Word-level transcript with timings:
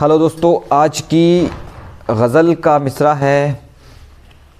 Hello 0.00 0.18
दोस्तों, 0.18 0.76
आज 0.76 1.00
की 1.00 1.50
गज़ल 2.10 2.54
का 2.54 2.78
मिसरा 2.78 3.14
है, 3.14 3.60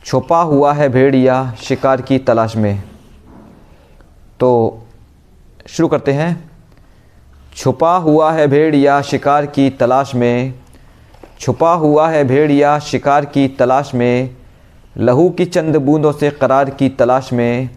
छुपा 0.04 0.40
हुआ 0.42 0.72
है 0.72 0.88
भेड़िया 0.88 1.54
शिकार 1.62 2.00
की 2.00 2.18
तलाश 2.18 2.56
में। 2.56 2.82
तो 4.40 4.82
शुरू 5.66 5.88
करते 5.88 6.12
हैं। 6.12 6.50
छुपा 7.56 7.96
हुआ 7.96 8.32
है 8.32 8.48
भेड़िया 8.48 9.02
शिकार 9.02 9.46
की 9.46 9.70
तलाश 9.70 10.14
में, 10.14 10.54
छुपा 11.40 11.74
हुआ 11.74 12.08
है 12.08 12.24
भेड़िया 12.24 12.78
शिकार 12.78 13.24
की 13.24 13.48
तलाश 13.48 13.94
में, 13.94 14.36
लहू 14.98 15.30
की 15.30 15.44
चंद 15.44 15.76
बूंदों 15.76 16.12
से 16.12 16.30
करार 16.30 16.70
की 16.70 16.88
तलाश 16.88 17.32
में, 17.32 17.70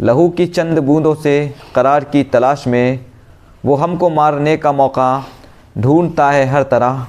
लहू 0.00 0.28
की 0.28 0.46
चंद 0.46 0.78
बूंदों 0.78 1.14
से 1.14 1.54
करार 1.74 2.04
की 2.04 2.22
तलाश 2.22 2.66
में, 2.66 3.06
वो 3.64 3.74
हमको 3.74 4.10
मारने 4.10 4.56
का 4.56 4.72
मौका 4.72 5.26
ढूंढता 5.78 6.30
है 6.30 6.46
हर 6.46 6.62
तरह। 6.62 7.06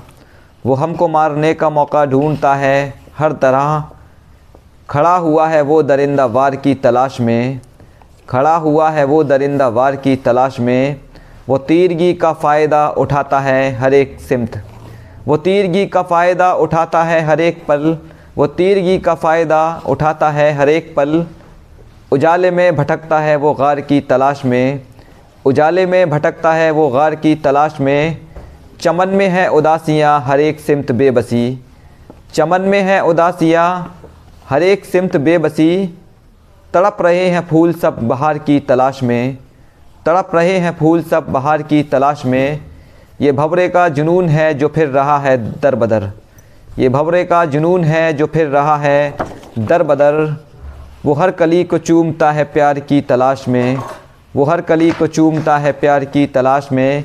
वो 0.65 0.73
हमको 0.73 1.07
मारने 1.07 1.53
का 1.53 1.69
मौका 1.69 2.05
ढूंढता 2.05 2.55
है 2.55 2.93
हर 3.17 3.31
तरह। 3.31 3.83
खड़ा 4.89 5.15
हुआ 5.15 5.47
है 5.47 5.61
वो 5.61 5.81
दरिंदा 5.83 6.25
वार 6.25 6.55
की 6.55 6.73
तलाश 6.75 7.19
में। 7.21 7.61
खड़ा 8.29 8.55
हुआ 8.55 8.89
है 8.89 9.03
वो 9.03 9.23
दरिंदा 9.23 9.67
वार 9.67 9.95
की 9.95 10.15
तलाश 10.15 10.59
में। 10.59 10.99
वो 11.49 11.57
तीरगी 11.57 12.13
का 12.13 12.33
फ़ायदा 12.33 12.87
उठाता 12.89 13.39
है 13.39 13.71
हर 13.75 13.93
एक 13.93 14.19
सिमत। 14.19 14.61
वो 15.27 15.37
तीरगी 15.37 15.85
का 15.85 16.01
फ़ायदा 16.01 16.53
उठाता 16.53 17.03
है 17.03 17.21
हर 17.25 17.39
एक 17.39 17.65
पल। 17.67 17.97
वो 18.37 18.47
तीरगी 18.47 18.97
का 18.99 19.15
फ़ायदा 19.15 19.81
उठाता 19.85 20.29
है 20.29 20.51
हर 20.53 20.69
एक 20.69 20.93
पल। 20.95 21.25
उजाले 22.11 22.51
में 22.51 22.75
भटकता 22.75 23.19
है 23.19 23.35
वो 23.35 23.53
गार 23.53 23.81
की 23.81 23.99
तलाश 24.01 24.45
में। 24.45 24.81
उजाले 25.45 25.85
में 25.85 26.09
भटकता 26.09 26.53
है 26.53 26.71
वो 26.71 26.89
गार 26.89 27.15
की 27.15 27.35
तलाश 27.35 27.79
में। 27.79 28.26
चमन 28.81 29.09
में 29.09 29.27
है 29.29 29.47
उदासियाँ, 29.47 30.19
हर 30.21 30.39
एक 30.39 30.59
सिमत 30.59 30.91
बेबसी। 30.91 31.59
चमन 32.33 32.61
में 32.61 32.81
है 32.81 32.99
उदासियाँ, 33.01 33.99
हर 34.49 34.63
एक 34.63 34.85
सिमत 34.85 35.17
बेबसी। 35.17 35.87
तड़प 36.73 36.97
रहे 37.01 37.29
हैं 37.29 37.47
फूल 37.47 37.73
सब 37.73 37.97
बहार 38.07 38.37
की 38.37 38.59
तलाश 38.59 39.03
में। 39.03 39.37
तड़प 40.05 40.31
रहे 40.35 40.57
हैं 40.57 40.75
फूल 40.77 41.03
सब 41.03 41.29
बहार 41.29 41.61
की 41.61 41.83
तलाश 41.83 42.25
में। 42.25 42.59
ये 43.21 43.31
भवरे 43.31 43.69
का 43.69 43.89
जुनून 43.89 44.29
है 44.29 44.53
जो 44.53 44.67
फिर 44.67 44.87
रहा 44.87 45.17
है 45.19 45.37
दर 45.59 45.75
बदर। 45.75 46.11
ये 46.79 46.89
भवरे 46.89 47.23
का 47.23 47.45
जुनून 47.45 47.83
है 47.83 48.13
जो 48.13 48.25
फिर 48.25 48.47
रहा 48.47 48.77
है 48.77 49.17
दर 49.59 49.83
बदर। 49.83 50.35
वो 51.05 51.13
हर 51.13 51.31
कली 51.31 51.63
को 51.63 51.77
चूमता 51.77 52.31
है 52.31 52.43
प्यार 52.43 52.79
की 52.79 53.01
तलाश 53.01 53.47
में। 53.47 53.77
वो 54.35 54.43
हर 54.43 54.61
कली 54.61 54.91
को 54.91 55.07
चूमता 55.07 55.57
है 55.57 55.71
प्यार 55.71 56.05
की 56.05 56.25
तलाश 56.25 56.69
में। 56.71 57.03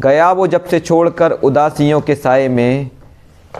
गया 0.00 0.30
वो 0.32 0.46
जब 0.46 0.64
से 0.64 0.80
छोड़कर 0.80 1.32
उदासियों 1.32 2.00
के 2.00 2.14
साय 2.14 2.48
में, 2.48 2.90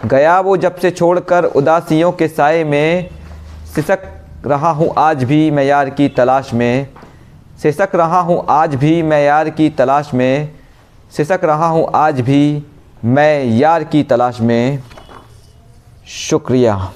गया 0.05 0.39
वो 0.39 0.57
जब 0.57 0.75
से 0.75 0.91
छोड़कर 0.91 1.45
उदासियों 1.45 2.11
के 2.11 2.27
साय 2.27 2.63
में, 2.63 3.09
सिसक 3.75 4.03
रहा 4.45 4.69
हूँ 4.69 4.93
आज 4.97 5.23
भी 5.23 5.51
मैं 5.51 5.63
यार 5.63 5.89
की 5.89 6.07
तलाश 6.09 6.53
में, 6.53 6.87
सिसक 7.61 7.89
रहा 7.95 8.19
हूँ 8.19 8.45
आज 8.49 8.75
भी 8.75 9.01
मैं 9.03 9.23
यार 9.25 9.49
की 9.49 9.69
तलाश 9.69 10.13
में, 10.13 10.55
सिसक 11.17 11.39
रहा 11.43 11.67
हूँ 11.67 11.87
आज 11.95 12.21
भी 12.21 12.63
मैं 13.05 13.45
यार 13.45 13.83
की 13.83 14.03
तलाश 14.03 14.41
में। 14.41 14.83
शुक्रिया। 16.07 16.91